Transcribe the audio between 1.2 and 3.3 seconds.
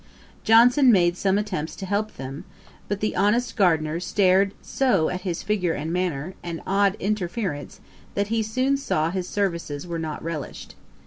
attempts to help them; but the